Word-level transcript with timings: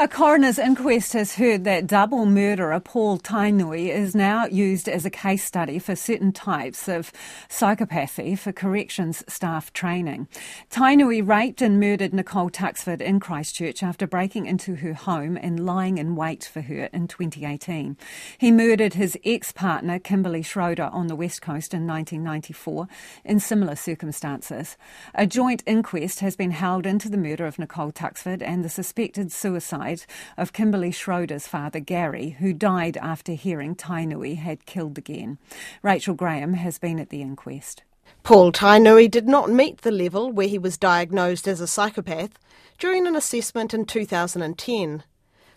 A 0.00 0.06
coroner's 0.06 0.60
inquest 0.60 1.12
has 1.14 1.34
heard 1.34 1.64
that 1.64 1.88
double 1.88 2.24
murderer 2.24 2.78
Paul 2.78 3.18
Tainui 3.18 3.88
is 3.88 4.14
now 4.14 4.46
used 4.46 4.88
as 4.88 5.04
a 5.04 5.10
case 5.10 5.42
study 5.42 5.80
for 5.80 5.96
certain 5.96 6.30
types 6.30 6.86
of 6.86 7.10
psychopathy 7.48 8.38
for 8.38 8.52
corrections 8.52 9.24
staff 9.26 9.72
training. 9.72 10.28
Tainui 10.70 11.26
raped 11.26 11.60
and 11.60 11.80
murdered 11.80 12.14
Nicole 12.14 12.48
Tuxford 12.48 13.00
in 13.00 13.18
Christchurch 13.18 13.82
after 13.82 14.06
breaking 14.06 14.46
into 14.46 14.76
her 14.76 14.94
home 14.94 15.36
and 15.36 15.66
lying 15.66 15.98
in 15.98 16.14
wait 16.14 16.44
for 16.44 16.60
her 16.60 16.84
in 16.92 17.08
2018. 17.08 17.96
He 18.38 18.52
murdered 18.52 18.94
his 18.94 19.18
ex-partner 19.24 19.98
Kimberley 19.98 20.42
Schroder 20.42 20.90
on 20.92 21.08
the 21.08 21.16
West 21.16 21.42
Coast 21.42 21.74
in 21.74 21.88
1994 21.88 22.86
in 23.24 23.40
similar 23.40 23.74
circumstances. 23.74 24.76
A 25.16 25.26
joint 25.26 25.64
inquest 25.66 26.20
has 26.20 26.36
been 26.36 26.52
held 26.52 26.86
into 26.86 27.08
the 27.08 27.16
murder 27.16 27.46
of 27.46 27.58
Nicole 27.58 27.90
Tuxford 27.90 28.42
and 28.42 28.64
the 28.64 28.68
suspected 28.68 29.32
suicide 29.32 29.87
of 30.36 30.52
Kimberley 30.52 30.90
Schroder's 30.90 31.46
father, 31.46 31.80
Gary, 31.80 32.36
who 32.38 32.52
died 32.52 32.96
after 32.96 33.32
hearing 33.32 33.74
Tainui 33.74 34.36
had 34.36 34.66
killed 34.66 34.98
again. 34.98 35.38
Rachel 35.82 36.14
Graham 36.14 36.54
has 36.54 36.78
been 36.78 36.98
at 36.98 37.10
the 37.10 37.22
inquest. 37.22 37.82
Paul 38.22 38.52
Tainui 38.52 39.10
did 39.10 39.28
not 39.28 39.50
meet 39.50 39.82
the 39.82 39.90
level 39.90 40.30
where 40.30 40.48
he 40.48 40.58
was 40.58 40.76
diagnosed 40.76 41.48
as 41.48 41.60
a 41.60 41.66
psychopath 41.66 42.38
during 42.78 43.06
an 43.06 43.16
assessment 43.16 43.72
in 43.72 43.84
2010. 43.84 45.02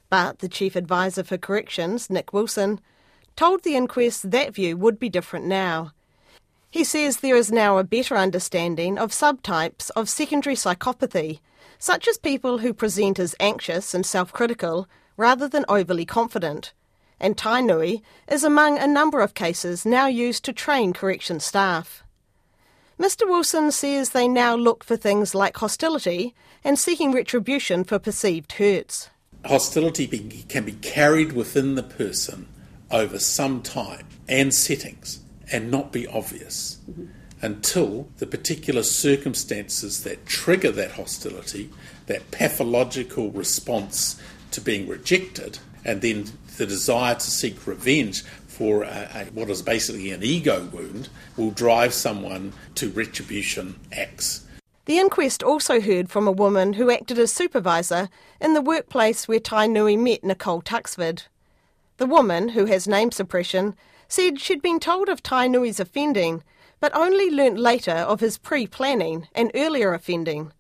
But 0.10 0.40
the 0.40 0.50
Chief 0.50 0.76
Advisor 0.76 1.24
for 1.24 1.38
Corrections, 1.38 2.10
Nick 2.10 2.34
Wilson, 2.34 2.80
told 3.36 3.64
the 3.64 3.76
inquest 3.76 4.32
that 4.32 4.54
view 4.54 4.78
would 4.78 5.00
be 5.00 5.10
different 5.10 5.46
now. 5.46 5.92
He 6.70 6.84
says 6.86 7.18
there 7.18 7.36
is 7.36 7.52
now 7.52 7.78
a 7.78 7.84
better 7.84 8.16
understanding 8.16 8.98
of 8.98 9.12
subtypes 9.12 9.92
of 9.96 10.08
secondary 10.10 10.56
psychopathy 10.56 11.40
such 11.82 12.08
as 12.08 12.20
people 12.20 12.60
who 12.60 12.76
present 12.76 13.18
as 13.18 13.36
anxious 13.40 13.96
and 13.96 14.06
self 14.06 14.32
critical 14.32 14.88
rather 15.18 15.48
than 15.48 15.66
overly 15.68 16.06
confident. 16.06 16.74
And 17.20 17.36
Tainui 17.36 18.04
is 18.28 18.44
among 18.44 18.78
a 18.78 18.86
number 18.86 19.20
of 19.20 19.34
cases 19.34 19.84
now 19.84 20.06
used 20.06 20.46
to 20.46 20.54
train 20.54 20.94
correction 20.94 21.40
staff. 21.40 22.04
Mr. 23.00 23.28
Wilson 23.28 23.72
says 23.72 24.12
they 24.12 24.28
now 24.28 24.56
look 24.56 24.84
for 24.84 24.96
things 24.96 25.34
like 25.34 25.58
hostility 25.58 26.36
and 26.64 26.78
seeking 26.78 27.12
retribution 27.12 27.84
for 27.84 27.98
perceived 27.98 28.54
hurts. 28.54 29.10
Hostility 29.44 30.06
be, 30.06 30.46
can 30.48 30.64
be 30.64 30.74
carried 30.74 31.32
within 31.34 31.74
the 31.74 31.84
person 31.84 32.48
over 32.92 33.18
some 33.18 33.64
time 33.64 34.08
and 34.30 34.54
settings 34.54 35.22
and 35.52 35.72
not 35.72 35.92
be 35.92 36.06
obvious. 36.06 36.78
Mm-hmm 36.90 37.06
until 37.42 38.08
the 38.18 38.28
particular 38.28 38.84
circumstances 38.84 40.04
that 40.04 40.26
trigger 40.26 40.72
that 40.72 40.92
hostility, 40.92 41.70
that 42.06 42.32
pathological 42.32 43.32
response 43.32 44.22
to 44.52 44.62
being 44.62 44.88
rejected, 44.88 45.60
and 45.84 46.02
then 46.02 46.26
the 46.58 46.66
desire 46.66 47.16
to 47.16 47.32
seek 47.32 47.66
revenge 47.66 48.24
for 48.48 48.84
a, 48.84 49.10
a, 49.16 49.26
what 49.34 49.50
is 49.50 49.62
basically 49.62 50.12
an 50.12 50.22
ego 50.22 50.70
wound 50.72 51.10
will 51.36 51.52
drive 51.52 51.94
someone 51.94 52.54
to 52.76 52.90
retribution 52.90 53.80
acts. 53.92 54.46
The 54.86 55.00
inquest 55.00 55.42
also 55.42 55.80
heard 55.80 56.10
from 56.10 56.28
a 56.28 56.32
woman 56.32 56.74
who 56.74 56.92
acted 56.92 57.18
as 57.18 57.32
supervisor 57.32 58.10
in 58.40 58.54
the 58.54 58.62
workplace 58.62 59.28
where 59.28 59.40
Tainui 59.40 59.98
met 59.98 60.24
Nicole 60.24 60.62
Tuxford. 60.62 61.24
The 61.98 62.06
woman, 62.06 62.50
who 62.50 62.66
has 62.66 62.88
name 62.88 63.12
suppression, 63.12 63.76
said 64.08 64.40
she'd 64.40 64.62
been 64.62 64.80
told 64.80 65.08
of 65.08 65.24
Tainui's 65.24 65.80
offending 65.80 66.44
but 66.82 66.94
only 66.94 67.30
learnt 67.30 67.58
later 67.58 67.92
of 67.92 68.20
his 68.20 68.38
pre 68.38 68.68
planning 68.68 69.28
and 69.34 69.52
earlier 69.56 69.94
offending. 69.94 70.52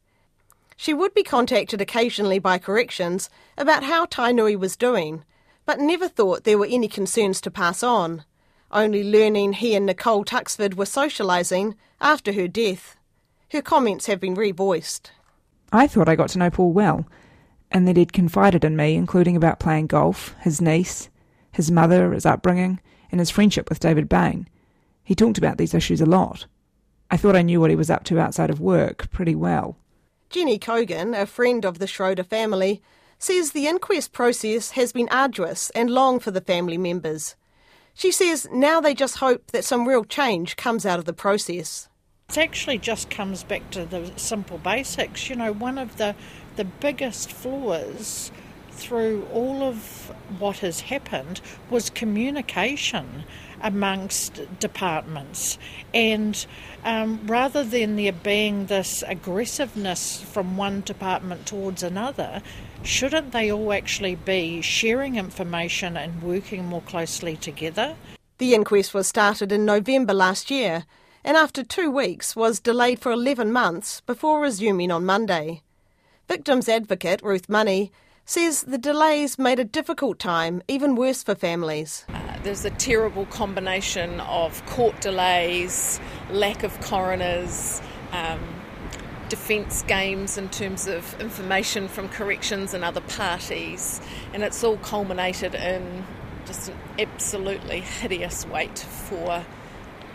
She 0.77 0.94
would 0.94 1.14
be 1.14 1.23
contacted 1.23 1.81
occasionally 1.81 2.39
by 2.39 2.58
corrections 2.58 3.30
about 3.58 3.83
how 3.83 4.05
Tainui 4.05 4.58
was 4.58 4.77
doing, 4.77 5.25
but 5.66 5.80
never 5.80 6.08
thought 6.08 6.44
there 6.44 6.58
were 6.58 6.67
any 6.69 6.88
concerns 6.88 7.42
to 7.42 7.52
pass 7.52 7.83
on, 7.83 8.23
only 8.72 9.03
learning 9.03 9.53
he 9.53 9.75
and 9.75 9.86
Nicole 9.86 10.23
Tuxford 10.23 10.75
were 10.75 10.86
socialising 10.86 11.76
after 11.99 12.32
her 12.33 12.48
death. 12.48 12.95
Her 13.52 13.61
comments 13.61 14.05
have 14.05 14.20
been 14.20 14.36
revoiced. 14.36 15.11
I 15.73 15.88
thought 15.88 16.09
I 16.09 16.15
got 16.15 16.30
to 16.30 16.39
know 16.39 16.49
Paul 16.49 16.71
well, 16.71 17.05
and 17.70 17.88
that 17.88 17.98
he'd 17.98 18.14
confided 18.14 18.64
in 18.64 18.76
me, 18.76 18.95
including 18.95 19.36
about 19.36 19.59
playing 19.59 19.88
golf, 19.88 20.36
his 20.42 20.61
niece, 20.61 21.09
his 21.52 21.71
mother, 21.71 22.14
his 22.14 22.26
upbringing, 22.26 22.80
and 23.11 23.20
his 23.20 23.30
friendship 23.30 23.70
with 23.70 23.80
David 23.80 24.08
Bain. 24.08 24.48
He 25.04 25.16
talked 25.16 25.38
about 25.38 25.58
these 25.58 25.73
issues 25.73 26.02
a 26.02 26.06
lot. 26.06 26.45
I 27.10 27.17
thought 27.17 27.36
I 27.36 27.42
knew 27.42 27.60
what 27.60 27.70
he 27.70 27.76
was 27.76 27.89
up 27.89 28.04
to 28.06 28.20
outside 28.20 28.50
of 28.50 28.62
work 28.62 29.10
pretty 29.12 29.36
well. 29.36 29.78
Jenny 30.30 30.58
Cogan, 30.58 31.14
a 31.14 31.26
friend 31.26 31.66
of 31.66 31.80
the 31.80 31.88
Schroder 31.88 32.23
family, 32.23 32.82
says 33.20 33.52
the 33.52 33.67
inquest 33.67 34.14
process 34.14 34.72
has 34.72 34.94
been 34.94 35.10
arduous 35.12 35.70
and 35.72 35.89
long 35.89 36.20
for 36.20 36.32
the 36.32 36.42
family 36.42 36.78
members. 36.78 37.36
She 37.94 38.12
says 38.12 38.48
now 38.52 38.80
they 38.80 38.94
just 38.94 39.17
hope 39.17 39.52
that 39.52 39.66
some 39.66 39.88
real 39.88 40.06
change 40.06 40.56
comes 40.56 40.86
out 40.86 41.00
of 41.00 41.06
the 41.06 41.14
process. 41.14 41.89
It 42.30 42.38
actually 42.38 42.78
just 42.78 43.10
comes 43.10 43.44
back 43.44 43.70
to 43.72 43.86
the 43.86 44.12
simple 44.16 44.58
basics. 44.58 45.30
You 45.30 45.36
know, 45.36 45.52
one 45.52 45.78
of 45.78 45.98
the 45.98 46.16
the 46.56 46.64
biggest 46.64 47.32
flaws 47.32 48.32
through 48.71 49.27
all 49.33 49.64
of 49.64 50.11
what 50.39 50.58
has 50.59 50.82
happened 50.82 51.42
was 51.70 51.89
communication 51.89 53.23
amongst 53.61 54.42
departments. 54.59 55.58
And 55.93 56.45
um, 56.83 57.21
rather 57.26 57.64
than 57.64 57.95
there 57.95 58.11
being 58.11 58.65
this 58.65 59.04
aggressiveness 59.08 60.21
from 60.21 60.58
one 60.58 60.82
department 60.82 61.45
towards 61.45 61.83
another, 61.83 62.42
shouldn't 62.83 63.32
they 63.32 63.52
all 63.52 63.71
actually 63.71 64.15
be 64.15 64.61
sharing 64.61 65.15
information 65.15 65.95
and 65.98 66.21
working 66.23 66.65
more 66.65 66.82
closely 66.82 67.36
together? 67.36 67.95
The 68.39 68.55
inquest 68.55 68.93
was 68.93 69.08
started 69.08 69.52
in 69.52 69.65
November 69.65 70.14
last 70.14 70.49
year 70.49 70.86
and 71.23 71.38
after 71.38 71.64
two 71.64 71.92
weeks 71.92 72.36
was 72.36 72.59
delayed 72.59 72.99
for 72.99 73.11
11 73.11 73.52
months 73.52 74.02
before 74.02 74.42
resuming 74.42 74.89
on 74.92 75.05
Monday. 75.05 75.61
Victims 76.27 76.67
advocate 76.67 77.21
Ruth 77.21 77.48
Money 77.48 77.92
says 78.31 78.61
the 78.61 78.77
delays 78.77 79.37
made 79.37 79.59
a 79.59 79.65
difficult 79.65 80.17
time 80.17 80.64
even 80.69 80.95
worse 80.95 81.21
for 81.21 81.36
families. 81.36 82.05
Uh, 82.08 82.39
there's 82.43 82.64
a 82.64 82.69
terrible 82.69 83.25
combination 83.25 84.21
of 84.21 84.65
court 84.67 84.97
delays, 85.02 85.99
lack 86.30 86.64
of 86.64 86.80
coroners, 86.80 87.81
um, 88.14 88.39
defence 89.27 89.81
games 89.83 90.37
in 90.37 90.47
terms 90.47 90.87
of 90.87 91.20
information 91.20 91.89
from 91.89 92.08
corrections 92.08 92.73
and 92.73 92.86
other 92.86 93.02
parties, 93.02 93.99
and 94.33 94.43
it's 94.43 94.64
all 94.64 94.77
culminated 94.77 95.53
in 95.53 96.05
just 96.45 96.70
an 96.70 96.75
absolutely 96.99 97.81
hideous 97.81 98.47
wait 98.47 98.80
for 98.80 99.45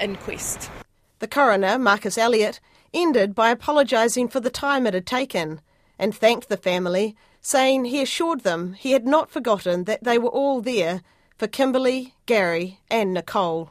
inquest. 0.01 0.71
The 1.19 1.29
coroner, 1.29 1.79
Marcus 1.79 2.17
Elliott, 2.17 2.61
ended 2.95 3.35
by 3.35 3.51
apologising 3.51 4.29
for 4.29 4.41
the 4.41 4.49
time 4.49 4.87
it 4.87 4.95
had 4.95 5.07
taken 5.07 5.61
and 5.99 6.15
thanked 6.15 6.49
the 6.49 6.57
family, 6.57 7.15
saying 7.47 7.85
he 7.85 8.03
assured 8.03 8.41
them 8.41 8.73
he 8.73 8.91
had 8.91 9.07
not 9.07 9.31
forgotten 9.31 9.85
that 9.85 10.03
they 10.03 10.19
were 10.19 10.29
all 10.29 10.61
there 10.61 11.01
for 11.39 11.47
Kimberley, 11.47 12.13
Gary, 12.27 12.81
and 12.91 13.15
Nicole. 13.15 13.71